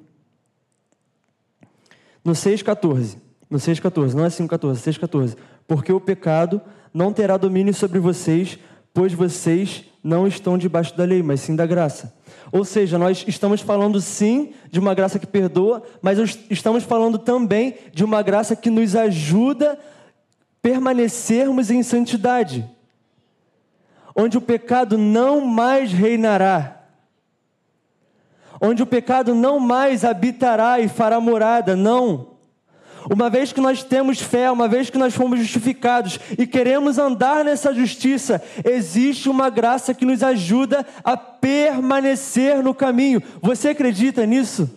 [2.24, 3.17] No 6, 14.
[3.50, 5.36] No 6, 14, não é 5, 14, 6, 14.
[5.67, 6.62] Porque o pecado
[6.93, 8.58] não terá domínio sobre vocês,
[8.93, 12.15] pois vocês não estão debaixo da lei, mas sim da graça.
[12.51, 17.75] Ou seja, nós estamos falando sim de uma graça que perdoa, mas estamos falando também
[17.93, 19.79] de uma graça que nos ajuda
[20.62, 22.69] permanecermos em santidade,
[24.15, 26.84] onde o pecado não mais reinará,
[28.62, 32.33] onde o pecado não mais habitará e fará morada, não.
[33.12, 37.44] Uma vez que nós temos fé, uma vez que nós fomos justificados e queremos andar
[37.44, 43.22] nessa justiça, existe uma graça que nos ajuda a permanecer no caminho.
[43.42, 44.70] Você acredita nisso?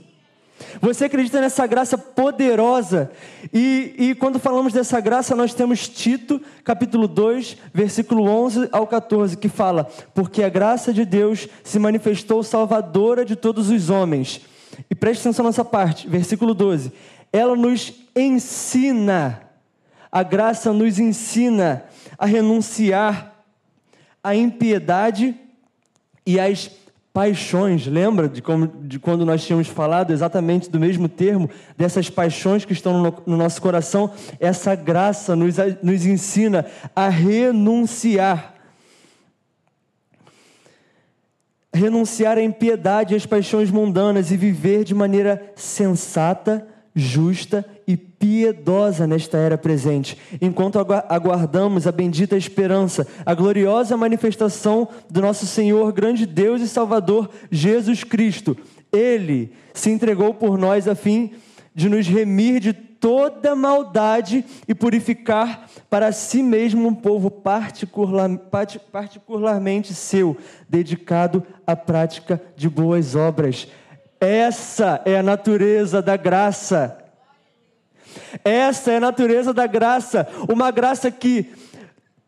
[0.81, 3.11] Você acredita nessa graça poderosa?
[3.53, 9.37] E, e, quando falamos dessa graça, nós temos Tito, capítulo 2, versículo 11 ao 14,
[9.37, 9.85] que fala:
[10.15, 14.41] Porque a graça de Deus se manifestou salvadora de todos os homens.
[14.91, 16.91] E preste atenção nessa parte, versículo 12
[17.37, 19.42] ela nos ensina,
[20.11, 21.85] a graça nos ensina
[22.16, 23.35] a renunciar
[24.24, 25.35] à impiedade
[26.24, 26.70] e às
[27.12, 27.87] paixões.
[27.87, 32.72] Lembra de, como, de quando nós tínhamos falado exatamente do mesmo termo, dessas paixões que
[32.72, 34.11] estão no, no nosso coração?
[34.40, 38.55] Essa graça nos, nos ensina a renunciar.
[41.72, 49.07] Renunciar à impiedade e às paixões mundanas e viver de maneira sensata justa e piedosa
[49.07, 56.27] nesta era presente, enquanto aguardamos a bendita esperança, a gloriosa manifestação do nosso Senhor, grande
[56.27, 58.57] Deus e Salvador, Jesus Cristo.
[58.92, 61.33] Ele se entregou por nós a fim
[61.75, 68.29] de nos remir de toda maldade e purificar para si mesmo um povo particular,
[68.90, 70.37] particularmente seu,
[70.68, 73.68] dedicado à prática de boas obras.
[74.18, 77.06] Essa é a natureza da graça.
[78.44, 81.50] Essa é a natureza da graça, uma graça que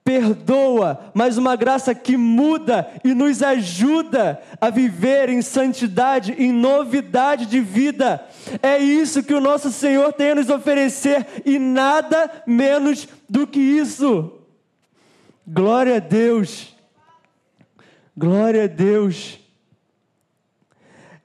[0.04, 7.44] perdoa, mas uma graça que muda e nos ajuda a viver em santidade, em novidade
[7.44, 8.24] de vida.
[8.62, 13.60] É isso que o nosso Senhor tem a nos oferecer e nada menos do que
[13.60, 14.32] isso.
[15.46, 16.74] Glória a Deus.
[18.16, 19.38] Glória a Deus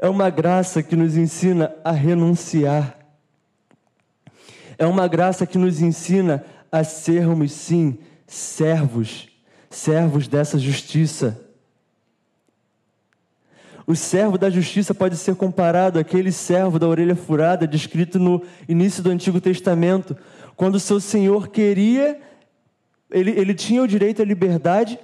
[0.03, 3.02] é uma graça que nos ensina a renunciar.
[4.83, 9.29] É uma graça que nos ensina a sermos, sim, servos,
[9.69, 11.39] servos dessa justiça.
[13.87, 19.01] O servo da justiça pode ser comparado àquele servo da orelha furada descrito no início
[19.01, 20.17] do Antigo Testamento,
[20.53, 22.19] quando seu senhor queria,
[23.09, 24.99] ele, ele tinha o direito à liberdade,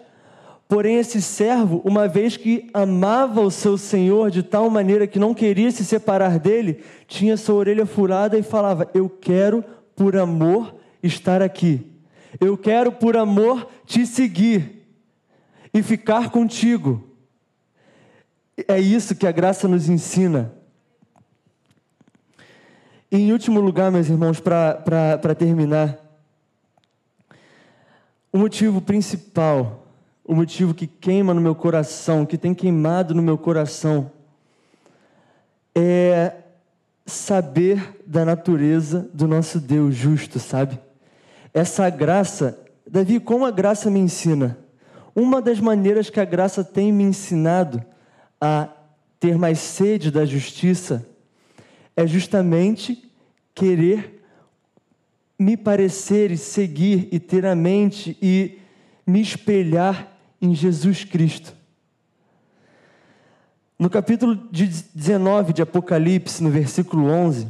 [0.70, 5.34] porém esse servo, uma vez que amava o seu senhor de tal maneira que não
[5.34, 11.42] queria se separar dele, tinha sua orelha furada e falava: Eu quero, por amor, estar
[11.42, 11.86] aqui.
[12.40, 14.86] Eu quero, por amor, te seguir
[15.74, 17.04] e ficar contigo.
[18.68, 20.54] É isso que a graça nos ensina.
[23.12, 25.98] E em último lugar, meus irmãos, para terminar,
[28.32, 29.79] o motivo principal,
[30.30, 34.12] o motivo que queima no meu coração, que tem queimado no meu coração,
[35.74, 36.34] é
[37.04, 40.80] saber da natureza do nosso Deus justo, sabe?
[41.52, 44.56] Essa graça, Davi, como a graça me ensina?
[45.16, 47.84] Uma das maneiras que a graça tem me ensinado
[48.40, 48.70] a
[49.20, 51.08] ter mais sede da justiça
[51.98, 53.12] é justamente
[53.56, 54.24] querer
[55.40, 58.60] me parecer e seguir e ter a mente e
[59.08, 61.54] me espelhar em Jesus Cristo.
[63.78, 64.36] No capítulo
[64.94, 67.48] 19 de Apocalipse, no versículo 11,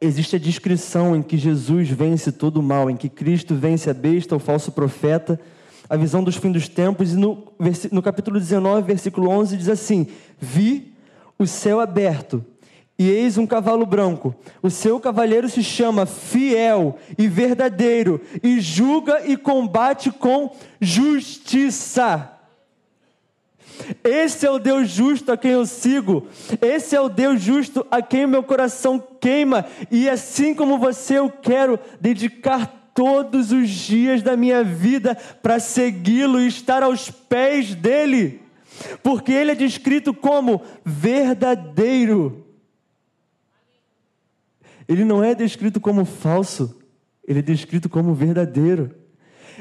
[0.00, 3.94] existe a descrição em que Jesus vence todo o mal, em que Cristo vence a
[3.94, 5.40] besta, o falso profeta,
[5.88, 7.46] a visão dos fins dos tempos, e no,
[7.92, 10.08] no capítulo 19, versículo 11, diz assim:
[10.40, 10.92] Vi
[11.38, 12.44] o céu aberto,
[12.98, 14.34] e eis um cavalo branco.
[14.62, 22.30] O seu cavaleiro se chama Fiel e Verdadeiro, e julga e combate com justiça.
[24.04, 26.28] Esse é o Deus justo a quem eu sigo.
[26.62, 29.66] Esse é o Deus justo a quem meu coração queima.
[29.90, 36.40] E assim como você, eu quero dedicar todos os dias da minha vida para segui-lo
[36.40, 38.40] e estar aos pés dele,
[39.02, 42.43] porque ele é descrito como verdadeiro.
[44.88, 46.80] Ele não é descrito como falso,
[47.26, 48.94] ele é descrito como verdadeiro.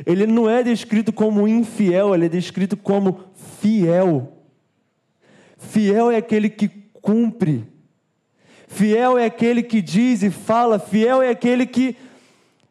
[0.06, 3.20] Ele não é descrito como infiel, ele é descrito como
[3.62, 4.44] fiel.
[5.58, 7.66] Fiel é aquele que cumpre.
[8.68, 11.96] Fiel é aquele que diz e fala, fiel é aquele que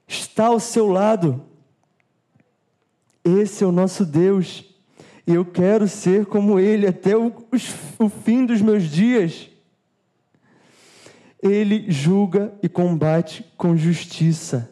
[0.06, 1.42] está ao seu lado.
[3.24, 4.64] Esse é o nosso Deus.
[5.26, 7.32] E eu quero ser como Ele até o,
[7.98, 9.48] o fim dos meus dias.
[11.42, 14.70] Ele julga e combate com justiça.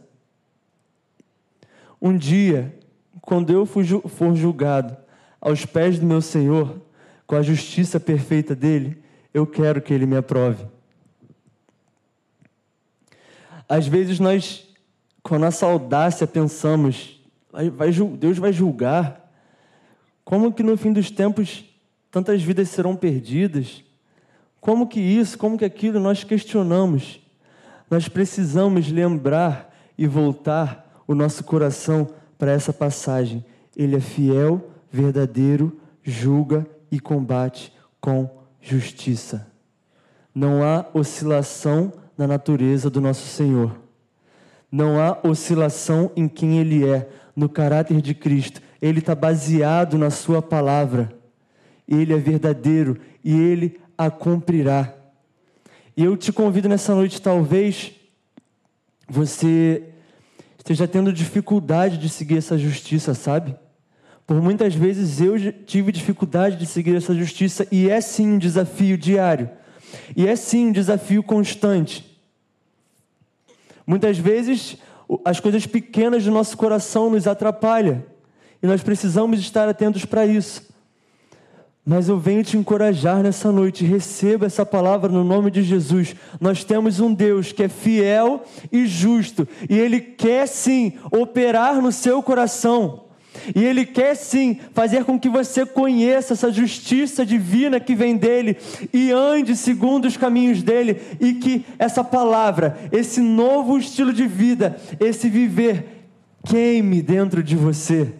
[2.01, 2.79] Um dia,
[3.21, 4.97] quando eu for julgado
[5.41, 6.81] aos pés do meu Senhor,
[7.27, 9.03] com a justiça perfeita dele,
[9.35, 10.65] eu quero que ele me aprove.
[13.69, 14.71] Às vezes nós
[15.23, 17.21] com a nossa audácia pensamos,
[17.53, 19.31] vai, Deus vai julgar.
[20.25, 21.65] Como que no fim dos tempos
[22.11, 23.85] tantas vidas serão perdidas?
[24.61, 27.20] Como que isso, como que aquilo nós questionamos?
[27.90, 33.44] Nós precisamos lembrar e voltar o nosso coração para essa passagem.
[33.77, 38.29] Ele é fiel, verdadeiro, julga e combate com
[38.61, 39.46] justiça.
[40.35, 43.77] Não há oscilação na natureza do nosso Senhor.
[44.70, 48.61] Não há oscilação em quem Ele é, no caráter de Cristo.
[48.81, 51.12] Ele está baseado na Sua palavra.
[51.88, 54.95] Ele é verdadeiro e Ele a cumprirá.
[55.95, 57.93] E eu te convido nessa noite, talvez
[59.07, 59.93] você
[60.57, 63.55] esteja tendo dificuldade de seguir essa justiça, sabe?
[64.27, 68.97] Por muitas vezes eu tive dificuldade de seguir essa justiça e é sim um desafio
[68.97, 69.51] diário.
[70.17, 72.19] E é sim um desafio constante.
[73.87, 74.79] Muitas vezes
[75.27, 78.03] as coisas pequenas do nosso coração nos atrapalham
[78.63, 80.70] e nós precisamos estar atentos para isso.
[81.85, 86.14] Mas eu venho te encorajar nessa noite, receba essa palavra no nome de Jesus.
[86.40, 91.90] Nós temos um Deus que é fiel e justo, e Ele quer sim operar no
[91.90, 93.05] seu coração.
[93.55, 98.57] E Ele quer sim fazer com que você conheça essa justiça divina que vem dele
[98.93, 104.76] e ande segundo os caminhos dele, e que essa palavra, esse novo estilo de vida,
[105.01, 106.09] esse viver,
[106.45, 108.12] queime dentro de você.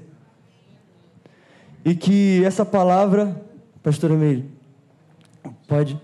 [1.84, 3.49] E que essa palavra,
[3.82, 4.44] Pastor Emílio,
[5.66, 6.00] pode,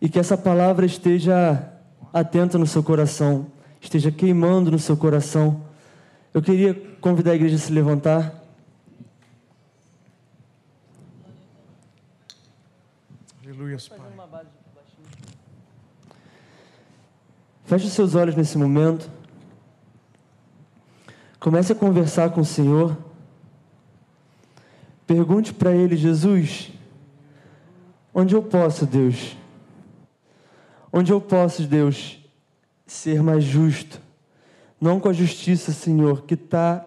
[0.00, 1.72] e que essa palavra esteja
[2.12, 3.46] atenta no seu coração,
[3.80, 5.62] esteja queimando no seu coração
[6.34, 8.42] eu queria convidar a igreja a se levantar.
[13.44, 13.76] Aleluia,
[14.30, 14.46] Pai.
[17.64, 19.10] Feche os seus olhos nesse momento.
[21.38, 22.96] Comece a conversar com o Senhor.
[25.06, 26.71] Pergunte para Ele, Jesus,
[28.14, 29.36] onde eu posso, Deus?
[30.92, 32.18] Onde eu posso, Deus,
[32.86, 34.00] ser mais justo?
[34.80, 36.84] Não com a justiça, Senhor, que está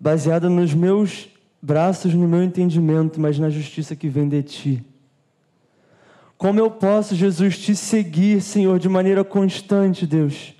[0.00, 1.28] baseada nos meus
[1.62, 4.84] braços, no meu entendimento, mas na justiça que vem de Ti.
[6.36, 10.55] Como eu posso, Jesus, te seguir, Senhor, de maneira constante, Deus?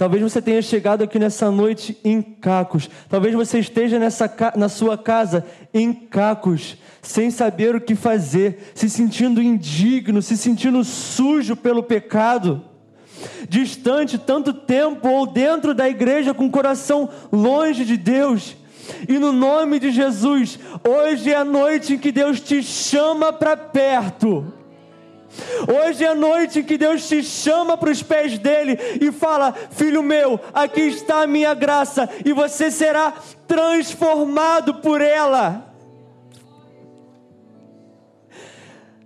[0.00, 2.88] Talvez você tenha chegado aqui nessa noite em cacos.
[3.06, 5.44] Talvez você esteja nessa, na sua casa
[5.74, 12.64] em cacos, sem saber o que fazer, se sentindo indigno, se sentindo sujo pelo pecado.
[13.46, 18.56] Distante tanto tempo ou dentro da igreja com o coração longe de Deus.
[19.06, 23.54] E no nome de Jesus, hoje é a noite em que Deus te chama para
[23.54, 24.59] perto.
[25.68, 30.02] Hoje é a noite que Deus te chama para os pés dele e fala: Filho
[30.02, 33.12] meu, aqui está a minha graça, e você será
[33.46, 35.66] transformado por ela.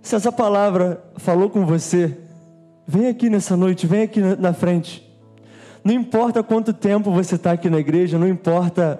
[0.01, 2.17] Se essa palavra falou com você,
[2.87, 5.03] vem aqui nessa noite, vem aqui na frente.
[5.83, 8.99] Não importa quanto tempo você está aqui na igreja, não importa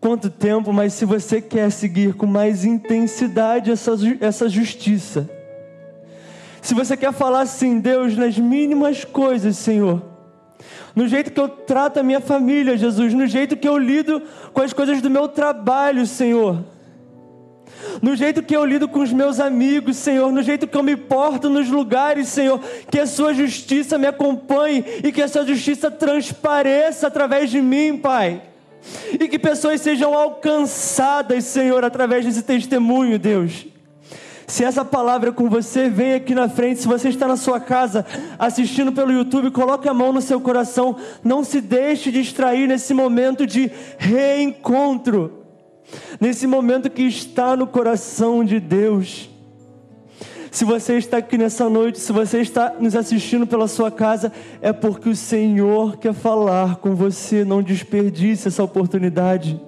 [0.00, 5.28] quanto tempo, mas se você quer seguir com mais intensidade essa, essa justiça,
[6.66, 10.02] se você quer falar assim, Deus, nas mínimas coisas, Senhor,
[10.96, 14.20] no jeito que eu trato a minha família, Jesus, no jeito que eu lido
[14.52, 16.64] com as coisas do meu trabalho, Senhor,
[18.02, 20.96] no jeito que eu lido com os meus amigos, Senhor, no jeito que eu me
[20.96, 22.58] porto nos lugares, Senhor,
[22.90, 27.96] que a Sua justiça me acompanhe e que a Sua justiça transpareça através de mim,
[27.96, 28.42] Pai
[29.18, 33.66] e que pessoas sejam alcançadas, Senhor, através desse testemunho, Deus.
[34.46, 36.80] Se essa palavra é com você, vem aqui na frente.
[36.80, 38.06] Se você está na sua casa
[38.38, 40.96] assistindo pelo YouTube, coloque a mão no seu coração.
[41.24, 45.42] Não se deixe distrair nesse momento de reencontro.
[46.20, 49.28] Nesse momento que está no coração de Deus.
[50.50, 54.32] Se você está aqui nessa noite, se você está nos assistindo pela sua casa,
[54.62, 57.44] é porque o Senhor quer falar com você.
[57.44, 59.60] Não desperdice essa oportunidade.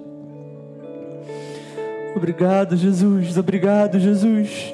[2.19, 3.37] Obrigado, Jesus.
[3.37, 4.73] Obrigado, Jesus.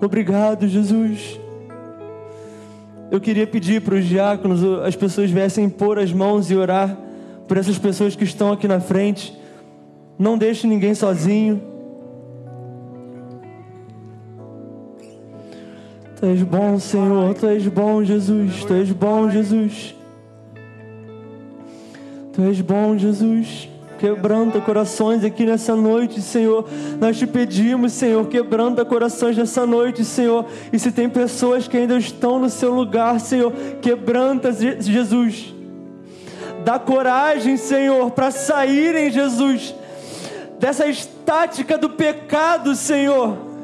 [0.00, 1.40] Obrigado, Jesus.
[3.10, 6.96] Eu queria pedir para os diáconos, as pessoas viessem pôr as mãos e orar
[7.48, 9.36] por essas pessoas que estão aqui na frente.
[10.16, 11.60] Não deixe ninguém sozinho.
[16.20, 17.34] Tu és bom, Senhor.
[17.34, 18.64] Tu és bom, Jesus.
[18.64, 19.96] Tu és bom, Jesus.
[22.32, 23.73] Tu és bom, Jesus.
[23.98, 26.68] Quebranta corações aqui nessa noite, Senhor.
[27.00, 30.46] Nós te pedimos, Senhor, quebranta corações nessa noite, Senhor.
[30.72, 35.54] E se tem pessoas que ainda estão no seu lugar, Senhor, quebranta, Jesus.
[36.64, 39.74] Dá coragem, Senhor, para saírem, Jesus,
[40.58, 43.54] dessa estática do pecado, Senhor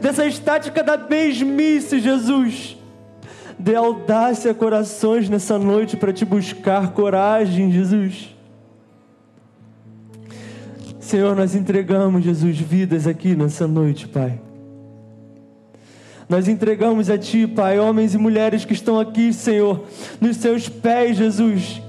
[0.00, 2.76] dessa estática da mesmice, Jesus.
[3.58, 8.34] Dê audácia a corações nessa noite para te buscar coragem, Jesus.
[11.10, 14.40] Senhor, nós entregamos, Jesus, vidas aqui nessa noite, Pai.
[16.28, 19.84] Nós entregamos a Ti, Pai, homens e mulheres que estão aqui, Senhor,
[20.20, 21.82] nos Seus pés, Jesus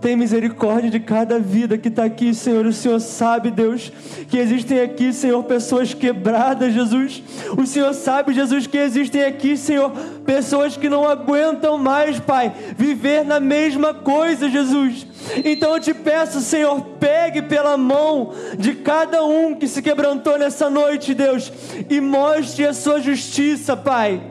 [0.00, 2.64] tem misericórdia de cada vida que está aqui, Senhor.
[2.64, 3.92] O Senhor sabe, Deus,
[4.28, 7.22] que existem aqui, Senhor, pessoas quebradas, Jesus.
[7.56, 9.90] O Senhor sabe, Jesus, que existem aqui, Senhor,
[10.24, 15.06] pessoas que não aguentam mais, Pai, viver na mesma coisa, Jesus.
[15.44, 20.70] Então eu te peço, Senhor, pegue pela mão de cada um que se quebrantou nessa
[20.70, 21.52] noite, Deus,
[21.90, 24.22] e mostre a sua justiça, Pai,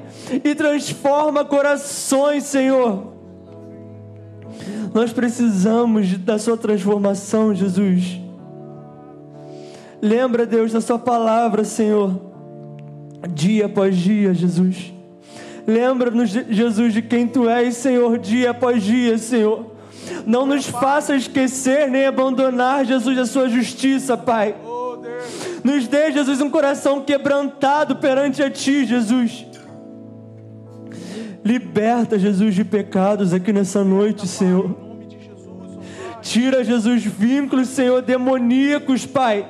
[0.43, 3.18] e transforma corações, Senhor.
[4.93, 8.19] Nós precisamos da Sua transformação, Jesus.
[10.01, 12.19] Lembra, Deus, da Sua palavra, Senhor,
[13.29, 14.93] dia após dia, Jesus.
[15.67, 19.65] Lembra-nos, Jesus, de quem Tu és, Senhor, dia após dia, Senhor.
[20.25, 24.55] Não nos faça esquecer nem abandonar, Jesus, a Sua justiça, Pai.
[25.63, 29.45] Nos dê, Jesus, um coração quebrantado perante a Ti, Jesus.
[31.43, 34.75] Liberta, Jesus, de pecados aqui nessa noite, Senhor.
[36.21, 39.47] Tira, Jesus, vínculos, Senhor, demoníacos, Pai.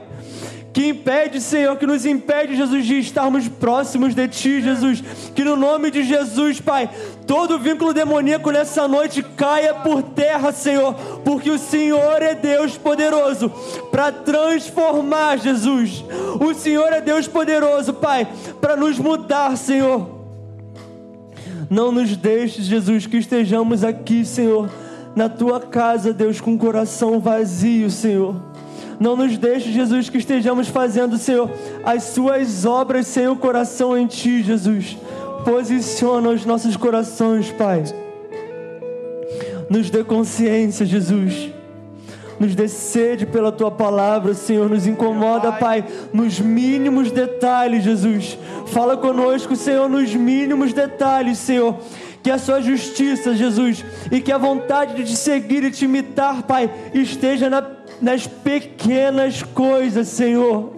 [0.71, 5.03] Que impede, Senhor, que nos impede, Jesus, de estarmos próximos de Ti, Jesus.
[5.33, 6.87] Que no nome de Jesus, Pai,
[7.25, 10.93] todo vínculo demoníaco nessa noite caia por terra, Senhor.
[11.25, 13.51] Porque o Senhor é Deus poderoso
[13.89, 16.05] para transformar, Jesus.
[16.39, 18.27] O Senhor é Deus poderoso, Pai,
[18.61, 20.18] para nos mudar, Senhor
[21.69, 24.69] Não nos deixes, Jesus, que estejamos aqui, Senhor,
[25.15, 28.35] na tua casa, Deus, com o coração vazio, Senhor.
[28.99, 31.49] Não nos deixe, Jesus, que estejamos fazendo, Senhor,
[31.85, 34.97] as suas obras sem o coração em ti, Jesus.
[35.45, 37.83] Posiciona os nossos corações, Pai.
[39.69, 41.58] Nos dê consciência, Jesus.
[42.39, 44.69] Nos dê sede pela tua palavra, Senhor.
[44.69, 45.83] Nos incomoda, Pai,
[46.13, 48.37] nos mínimos detalhes, Jesus.
[48.67, 51.77] Fala conosco, Senhor, nos mínimos detalhes, Senhor
[52.21, 56.43] que a sua justiça, Jesus, e que a vontade de te seguir e te imitar,
[56.43, 57.65] Pai, esteja na,
[58.01, 60.73] nas pequenas coisas, Senhor.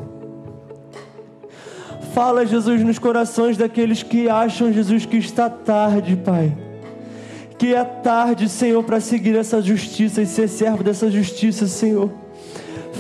[2.14, 6.56] Fala, Jesus, nos corações daqueles que acham, Jesus, que está tarde, Pai.
[7.62, 12.10] Que é tarde, Senhor, para seguir essa justiça e ser servo dessa justiça, Senhor.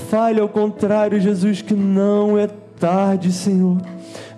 [0.07, 2.45] Fale ao contrário, Jesus, que não é
[2.80, 3.82] tarde, Senhor.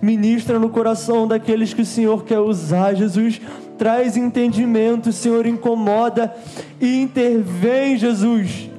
[0.00, 3.38] Ministra no coração daqueles que o Senhor quer usar, Jesus.
[3.76, 6.34] Traz entendimento, Senhor, incomoda
[6.80, 8.70] e intervém, Jesus.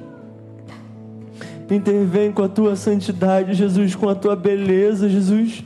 [1.70, 5.62] Intervém com a tua santidade, Jesus, com a tua beleza, Jesus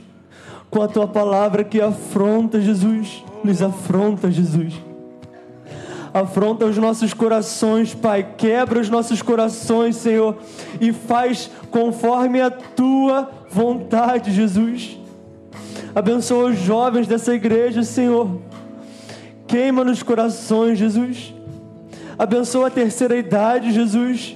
[0.69, 4.90] com a tua palavra que afronta, Jesus, nos afronta, Jesus.
[6.13, 10.37] Afronta os nossos corações, Pai, quebra os nossos corações, Senhor,
[10.79, 14.99] e faz conforme a tua vontade, Jesus.
[15.95, 18.41] Abençoa os jovens dessa igreja, Senhor.
[19.47, 21.33] Queima nos corações, Jesus.
[22.19, 24.35] Abençoa a terceira idade, Jesus.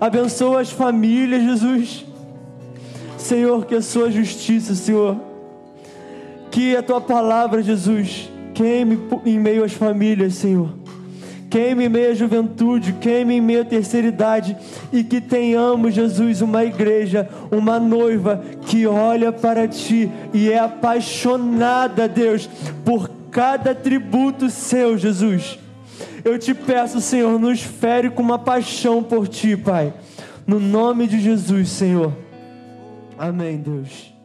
[0.00, 2.06] Abençoa as famílias, Jesus.
[3.16, 5.16] Senhor, que a sua justiça, Senhor,
[6.50, 10.74] que a tua palavra, Jesus, queime em meio às famílias, Senhor.
[11.48, 14.56] Queime em meio à juventude, queime em meio à terceira idade
[14.92, 22.08] e que tenhamos, Jesus, uma igreja, uma noiva que olha para ti e é apaixonada,
[22.08, 22.50] Deus,
[22.84, 25.56] por cada tributo seu, Jesus.
[26.24, 29.94] Eu te peço, Senhor, nos fere com uma paixão por ti, Pai.
[30.44, 32.12] No nome de Jesus, Senhor.
[33.16, 34.17] Amém, Deus.